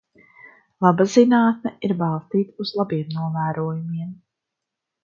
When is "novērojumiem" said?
3.21-4.15